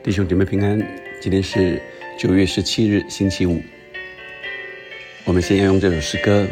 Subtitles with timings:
[0.00, 0.78] 弟兄姐妹平安，
[1.20, 1.82] 今天是
[2.16, 3.60] 九月十七日，星期五。
[5.24, 6.44] 我们先要用这首诗歌《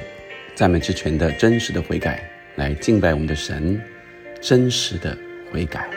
[0.57, 3.81] 赞美之泉》的真实的悔改，来敬拜我们的神，
[4.41, 5.17] 真实的
[5.53, 5.89] 悔改。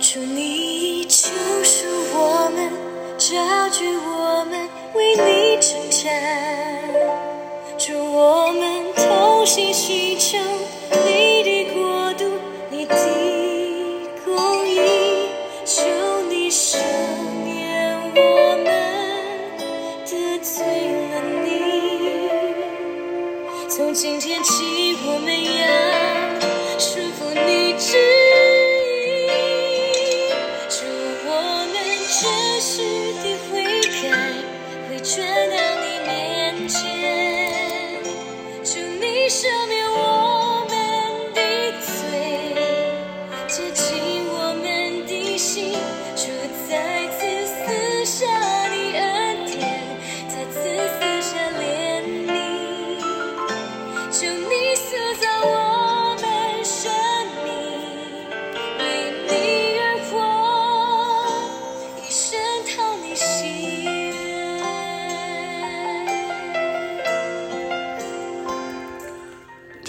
[0.00, 1.28] 祝你救
[1.64, 2.70] 赎我们，
[3.18, 6.08] 招聚我们，为你征战。
[7.76, 8.69] 祝我们
[9.52, 10.38] 心寻求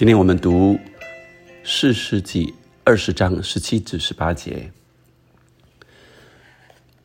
[0.02, 0.80] 今天我们读
[1.64, 4.72] 四世纪二十章十七至十八节。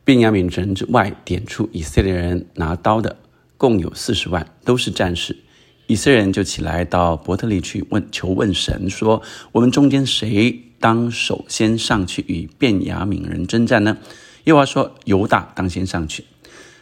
[0.03, 3.17] 便雅悯人之外，点出以色列人拿刀的
[3.55, 5.37] 共有四十万，都是战士。
[5.85, 9.21] 以色列人就起来到伯特利去问求问神说
[9.53, 13.99] ：“我们中间谁当首先上去与便雅悯人征战呢？”
[14.45, 16.25] 耶和华说：“犹大当先上去。”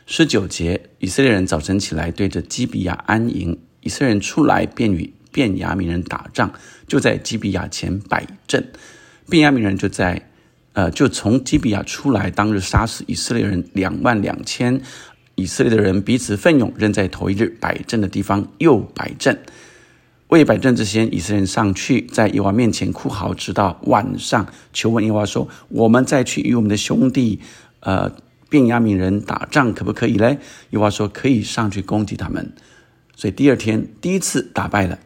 [0.07, 6.49] 十九节，以色列人早晨起来对着基比亚安营，以色列人出来便与便雅悯人打仗，
[6.87, 8.71] 就在基比亚前摆阵，
[9.29, 10.29] 便雅悯人就在。
[10.77, 14.81] 呃，就从基比亚出来，当日杀死以色列人两万两千，
[15.35, 19.39] 以色列的人彼此奋勇，仍在头一日摆阵的地方又摆阵。
[20.27, 27.39] 未摆阵之前，以色列人上去，在耶和华面前哭嚎，直到晚上，求问耶和华说：“我们再去与我们的兄弟，
[27.79, 28.11] 呃，
[28.49, 30.29] 便雅悯人打仗，可不可以呢？”
[30.71, 32.51] 耶和华说：“可以上去攻击他们。”
[33.15, 34.99] 所以第二天第一次打败了，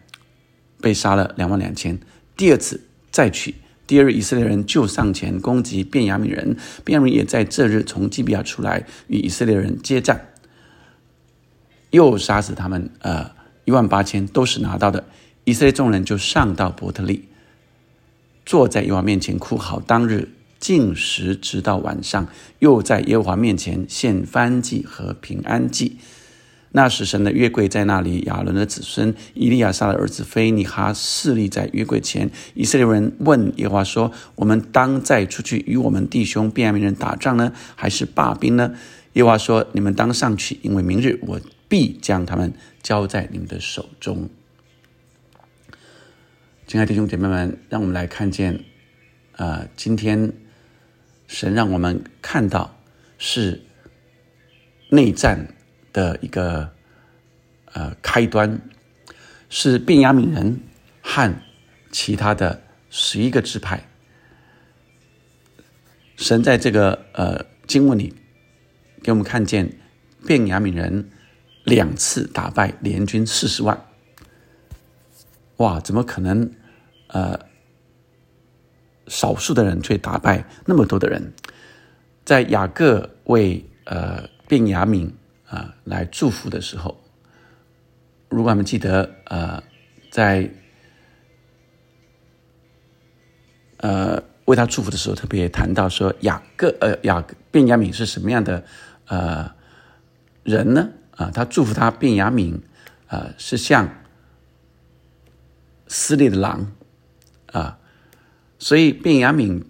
[0.81, 1.99] 被杀了两万两千。
[2.35, 2.81] 第二次
[3.11, 3.55] 再取。
[3.85, 10.27] 第二日，以色列人就上前攻击便雅悯人，便雅悯也在这日从基比亚出来与以色列人接战，
[11.89, 13.31] 又杀死他们，呃，
[13.65, 15.05] 一万八千都是拿到的。
[15.45, 17.29] 以色列众人就上到伯特利，
[18.45, 19.79] 坐在耶和华面前哭嚎。
[19.79, 20.29] 当日
[20.59, 22.27] 进食，直到晚上，
[22.59, 25.97] 又在耶和华面前献燔祭和平安祭。
[26.71, 28.19] 那时，神的约柜在那里。
[28.27, 32.29] 亚伦的子孙以利亚撒的儿子菲尼哈侍立在约柜前。
[32.53, 38.75] 以色列人问耶和华说：“我们当再出去与我们弟兄便雅悯人打仗呢，还是罢兵呢？”
[39.13, 42.53] 耶和华说：“你们当上去，因为明日我必将他们
[42.83, 44.29] 交在你们的手中。”
[46.67, 48.63] 亲爱的弟兄姐妹们，让我们来看见，
[49.37, 50.31] 呃，今天
[51.25, 52.77] 神让我们看到
[53.17, 53.63] 是
[54.89, 55.55] 内战。
[55.91, 56.71] 的一个
[57.73, 58.61] 呃开端
[59.49, 60.59] 是便雅悯人
[61.01, 61.33] 和
[61.91, 63.87] 其他的十一个支派。
[66.15, 68.13] 神在这个呃经文里
[69.01, 69.71] 给我们看见
[70.25, 71.09] 便雅悯人
[71.63, 73.85] 两次打败联军四十万。
[75.57, 76.51] 哇，怎么可能？
[77.07, 77.39] 呃，
[79.07, 81.33] 少数的人却打败那么多的人。
[82.23, 85.11] 在雅各为呃便雅悯。
[85.49, 87.01] 啊，来祝福的时候，
[88.29, 89.63] 如果我们记得，呃，
[90.11, 90.47] 在
[93.77, 98.63] 呃为他祝福的时候，特别谈到说雅各，呃雅便雅敏是什么样的
[99.07, 99.51] 呃
[100.43, 100.91] 人呢？
[101.15, 102.61] 啊，他祝福他便雅敏，
[103.07, 103.89] 啊，是像
[105.87, 106.71] 撕裂的狼，
[107.47, 107.79] 啊，
[108.59, 109.65] 所以便雅敏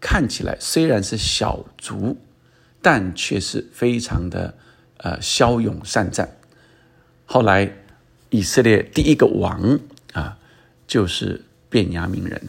[0.00, 2.18] 看起来虽然是小卒，
[2.82, 4.58] 但却是非常的。
[4.98, 6.28] 呃，骁勇善战。
[7.24, 7.70] 后来，
[8.30, 9.80] 以色列第一个王
[10.12, 10.38] 啊，
[10.86, 12.40] 就是便雅悯人。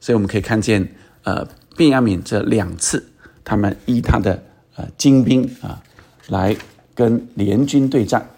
[0.00, 1.46] 所以我们可以看见，呃，
[1.76, 3.12] 便雅悯这两次，
[3.44, 4.42] 他们依他的
[4.76, 5.82] 呃精兵啊，
[6.28, 6.56] 来
[6.94, 8.30] 跟联军对战。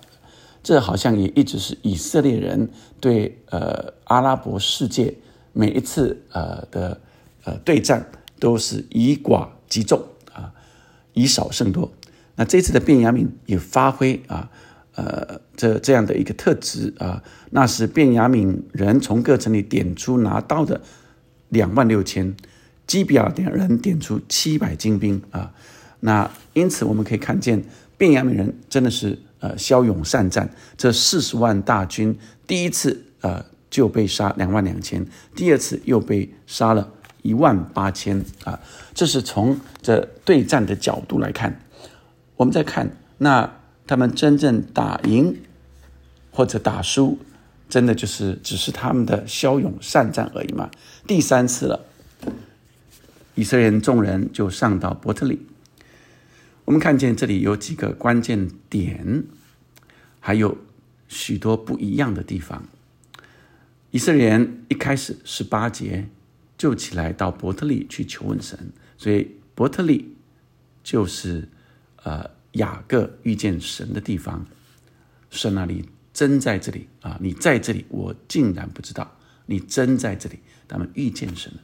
[0.62, 2.68] 这好像也一直是以色列人
[3.00, 5.14] 对呃阿拉伯世界
[5.52, 7.00] 每一次呃的
[7.44, 8.04] 呃对战，
[8.40, 10.52] 都是以寡击众啊，
[11.12, 11.92] 以少胜多。
[12.36, 14.50] 那这次的便雅敏也发挥啊，
[14.94, 17.22] 呃这这样的一个特质啊。
[17.50, 20.80] 那是便雅敏人从各城里点出拿刀的
[21.48, 22.36] 两万六千，
[22.86, 25.52] 基比亚点人点出七百精兵啊。
[26.00, 27.64] 那因此我们可以看见，
[27.96, 30.50] 变雅悯人真的是呃骁勇善战。
[30.76, 36.92] 这四十万大军第一次呃就被杀两万两千，第二次又被杀了
[37.22, 38.60] 一万八千啊。
[38.92, 41.58] 这是从这对战的角度来看。
[42.36, 45.40] 我们再看，那他们真正打赢
[46.30, 47.18] 或者打输，
[47.68, 50.70] 真的就是只是他们的骁勇善战而已嘛？
[51.06, 51.86] 第三次了，
[53.34, 55.46] 以色列人众人就上到伯特利。
[56.66, 59.24] 我们看见这里有几个关键点，
[60.20, 60.58] 还有
[61.08, 62.64] 许多不一样的地方。
[63.92, 66.08] 以色列人一开始十八节
[66.58, 70.16] 就起来到伯特利去求问神，所以伯特利
[70.82, 71.48] 就是
[72.06, 74.46] 呃雅各遇见神的地方。
[75.30, 77.18] 神那里真在这里啊！
[77.20, 80.38] 你在这里，我竟然不知道你真在这里。
[80.68, 81.60] 他们遇见神了。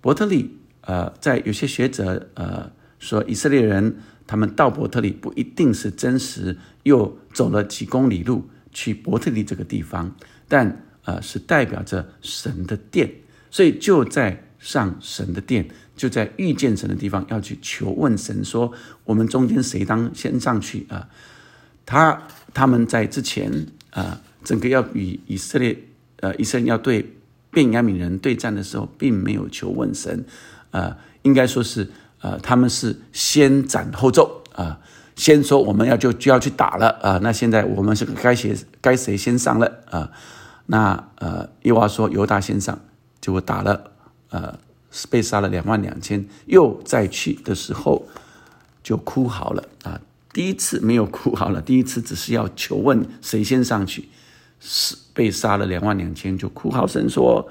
[0.00, 2.70] 伯特利呃，在有些学者呃。
[3.02, 3.96] 说以色列人
[4.28, 10.14] 他们到伯特利不一定是真实，又走了几公里路去伯特利这个地方，
[10.46, 13.12] 但呃是代表着神的殿，
[13.50, 18.72] 所以就在上神的殿，就在遇见神的地方要去求问神，说
[19.04, 21.06] 我们中间谁当先上去啊？
[21.84, 22.22] 他
[22.54, 25.76] 他们在之前啊，整个要与以色列
[26.20, 27.14] 呃以色列要对
[27.50, 30.24] 便雅悯人对战的时候，并没有求问神，
[30.70, 31.90] 呃，应该说是。
[32.24, 34.78] 呃，他们是先斩后奏啊，
[35.16, 40.08] 先说我们要就就要去打了啊，那现在我们是该谁该谁先上了啊？
[40.66, 42.78] 那呃，耶娃说犹大先上，
[43.20, 43.90] 结果打了，
[44.32, 44.58] 呃，
[45.10, 48.08] 被杀了两万两千，又再去的时候
[48.82, 50.00] 就哭嚎了啊。
[50.32, 54.08] 第一次没有哭嚎了，第一次只是要求问谁先上去，
[54.58, 57.46] 是被杀了两万两千就哭嚎声说，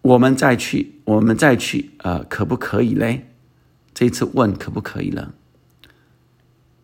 [0.00, 3.28] 我们再去，我们再去啊，可不可以嘞？
[3.92, 5.34] 这次问可不可以了？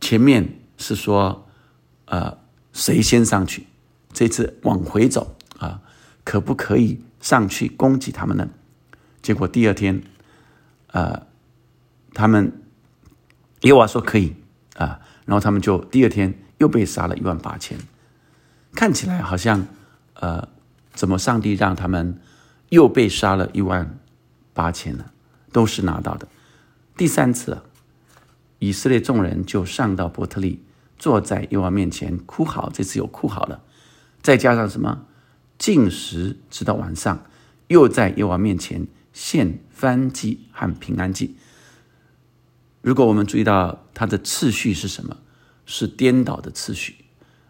[0.01, 1.47] 前面是说，
[2.05, 2.37] 呃，
[2.75, 3.65] 谁先上去？
[4.13, 5.81] 这次往回走啊，
[6.25, 8.49] 可不可以上去攻击他们呢？
[9.25, 10.03] 结果第二天，
[10.89, 11.27] 呃，
[12.13, 12.61] 他们
[13.63, 14.35] 耶和华说可以
[14.77, 17.79] 啊，然后他们就第二天又被杀了一万八千，
[18.75, 19.67] 看起来好像
[20.13, 20.47] 呃，
[20.93, 22.21] 怎么上帝让他们
[22.69, 23.99] 又被杀了一万
[24.53, 25.07] 八千呢？
[25.51, 26.29] 都是拿到的。
[26.95, 27.63] 第三次，
[28.59, 30.63] 以色列众人就上到伯特利，
[30.99, 32.69] 坐在耶和华面前哭嚎。
[32.71, 33.63] 这次有哭嚎了，
[34.21, 35.07] 再加上什么？
[35.57, 37.25] 进食直到晚上，
[37.69, 41.37] 又在耶和华面前献燔祭和平安祭。
[42.83, 45.17] 如果我们注意到它的次序是什么？
[45.65, 46.97] 是颠倒的次序。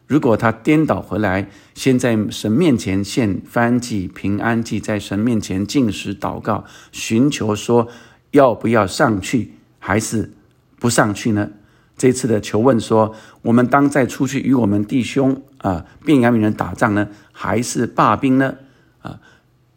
[0.06, 7.88] 如果他颠倒回来，先在神面前献燔祭、平安祭，在神面前进食祷告，寻求说。
[8.30, 10.32] 要不要上去，还是
[10.80, 11.52] 不上去呢？
[11.96, 18.56] 这次的求问说：我们当再出去与我们弟兄啊，便雅悯人打仗呢，还是罢兵呢？
[19.02, 19.20] 啊，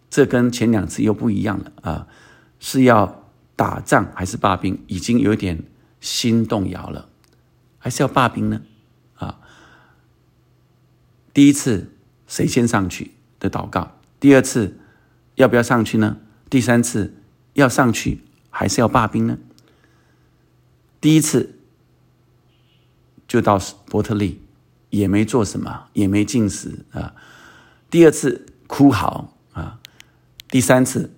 [0.09, 2.07] 这跟前两次又不一样了啊！
[2.59, 3.25] 是要
[3.55, 4.79] 打仗还是罢兵？
[4.87, 5.63] 已经有点
[5.99, 7.09] 心动摇了，
[7.77, 8.61] 还是要罢兵呢？
[9.15, 9.39] 啊，
[11.33, 11.91] 第一次
[12.27, 13.99] 谁先上去的祷告？
[14.19, 14.79] 第二次
[15.35, 16.17] 要不要上去呢？
[16.49, 17.13] 第三次
[17.53, 18.21] 要上去？
[18.49, 19.37] 还是要罢兵呢？
[20.99, 21.59] 第一次
[23.27, 24.41] 就到伯特利，
[24.89, 27.13] 也没做什么，也没进食啊。
[27.91, 29.36] 第二次哭嚎，
[30.49, 31.11] 第三次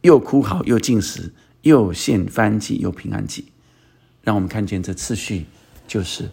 [0.00, 3.52] 又哭嚎，又进食，又献燔祭，又平安祭，
[4.22, 5.46] 让我们看见这次序，
[5.86, 6.28] 就是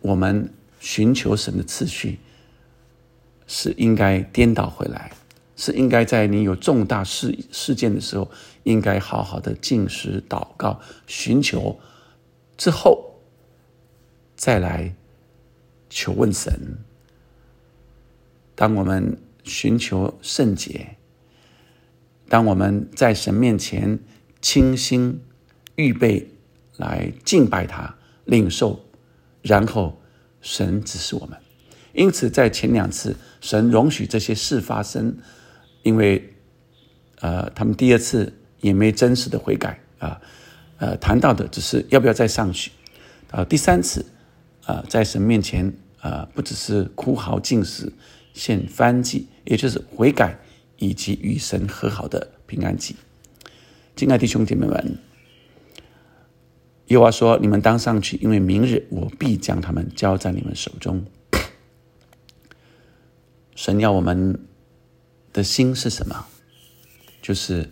[0.00, 2.18] 我们寻求神的次序
[3.46, 5.12] 是应该颠倒回来。
[5.60, 8.30] 是应该在你有重大事事件的时候，
[8.62, 10.78] 应该好好的进食、祷告、
[11.08, 11.80] 寻求，
[12.56, 13.16] 之后
[14.36, 14.94] 再来
[15.90, 16.78] 求问神。
[18.54, 20.96] 当我们寻求圣洁，
[22.28, 23.98] 当我们在神面前
[24.40, 25.20] 倾心
[25.76, 26.28] 预备
[26.76, 27.94] 来敬拜他、
[28.24, 28.84] 领受，
[29.42, 30.00] 然后
[30.40, 31.38] 神指示我们。
[31.92, 35.16] 因此，在前两次，神容许这些事发生。
[35.84, 36.34] 因为，
[37.20, 38.30] 呃，他们第二次
[38.60, 40.20] 也没真实的悔改啊，
[40.76, 42.72] 呃，谈到的只是要不要再上去，
[43.30, 44.04] 啊，第三次，
[44.64, 47.90] 啊，在神面前啊，不只是哭嚎、进食、
[48.34, 50.38] 献翻祭，也就是悔改
[50.78, 52.96] 以及与神和好的平安祭。
[53.94, 54.98] 亲爱弟兄姐妹们，
[56.86, 61.04] 耶和华说：“你们当上去，因为明日我必将他们交在你们手中。”
[63.54, 64.46] 神要我们
[65.32, 66.26] 的心是什么？
[67.20, 67.68] 就是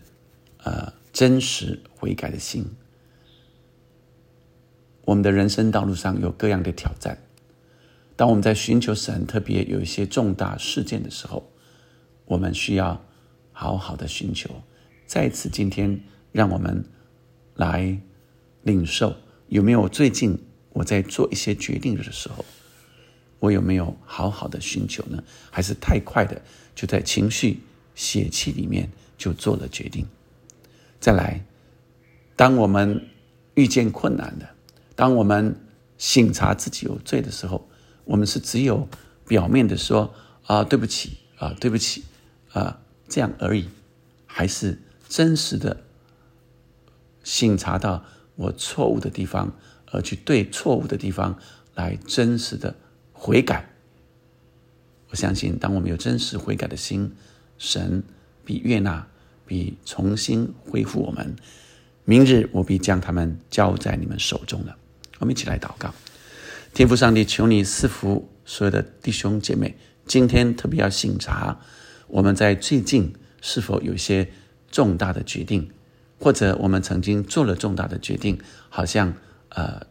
[0.64, 2.66] 呃真实悔改的心。
[5.04, 7.16] 我们的人生道路上有各样的挑战，
[8.16, 11.48] 当我们在寻求神，特别有一些重大事件的时候，
[12.26, 13.02] 我们需要
[13.52, 14.50] 好好的寻求。
[15.06, 16.00] 在此，今天
[16.32, 16.84] 让我们
[17.54, 17.98] 来
[18.62, 19.16] 领受，
[19.48, 20.38] 有没有最近
[20.70, 22.44] 我在做一些决定的时候，
[23.38, 25.22] 我有没有好好的寻求呢？
[25.50, 26.42] 还是太快的
[26.74, 27.60] 就在情绪、
[27.94, 30.06] 血气里面就做了决定？
[30.98, 31.44] 再来，
[32.34, 33.08] 当我们
[33.54, 34.48] 遇见困难的。
[34.94, 35.54] 当我们
[35.98, 37.68] 醒察自己有罪的时候，
[38.04, 38.88] 我们是只有
[39.26, 40.12] 表面的说
[40.46, 42.02] 啊对不起啊对不起
[42.58, 43.68] 啊这样而已，
[44.24, 45.84] 还是真实的
[47.22, 49.52] 醒察到我错误的地方，
[49.92, 51.38] 而去对错误的地方
[51.74, 52.74] 来真实的
[53.12, 53.68] 悔改？
[55.10, 57.14] 我相信，当我们有真实悔改的心，
[57.58, 58.02] 神
[58.44, 59.06] 必悦纳，
[59.46, 61.36] 必重新恢复我们。
[62.04, 64.76] 明日我必将他们交在你们手中了。
[65.18, 65.94] 我们一起来祷告，
[66.74, 69.76] 天父上帝，求你赐福所有的弟兄姐妹。
[70.06, 71.60] 今天特别要醒察，
[72.08, 74.28] 我们在最近是否有一些
[74.70, 75.70] 重大的决定，
[76.18, 79.14] 或者我们曾经做了重大的决定，好像
[79.50, 79.86] 呃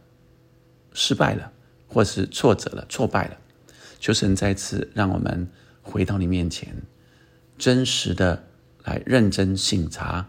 [0.92, 1.52] 失败了，
[1.86, 3.36] 或是挫折了、挫败了。
[3.98, 5.48] 求神再次让我们
[5.82, 6.82] 回到你面前，
[7.58, 8.44] 真实的
[8.84, 10.28] 来认真醒察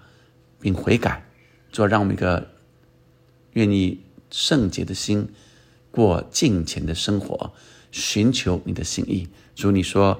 [0.59, 1.25] 并悔改，
[1.71, 2.47] 做让我们一个
[3.53, 4.01] 愿意。
[4.29, 5.29] 圣洁的心，
[5.89, 7.53] 过敬虔的生活，
[7.91, 9.29] 寻求你的心意。
[9.55, 10.19] 主，你说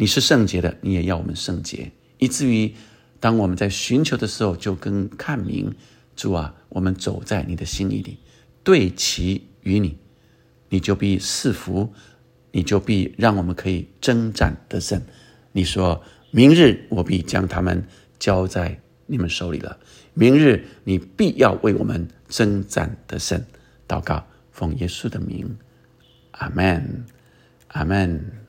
[0.00, 2.72] 你是圣洁的，你也要我们圣洁，以至于
[3.18, 5.74] 当我们在寻求的时候，就跟看明。
[6.14, 8.18] 主啊，我们走在你的心意里，
[8.62, 9.96] 对齐于你，
[10.68, 11.92] 你就必赐福，
[12.52, 15.02] 你就必让我们可以征战得胜。
[15.50, 16.00] 你说
[16.30, 17.84] 明日我必将他们
[18.20, 19.78] 交在你们手里了。
[20.14, 23.44] 明日你必要为我们征战得胜，
[23.88, 25.56] 祷告，奉耶稣的名，
[26.32, 27.04] 阿门，
[27.68, 28.47] 阿门。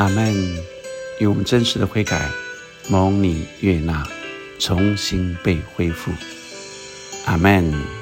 [0.00, 0.34] 阿门。
[1.18, 2.30] 用我们真实的悔改，
[2.88, 4.02] 蒙你悦纳，
[4.58, 6.10] 重新被恢复。
[7.26, 7.99] 阿门。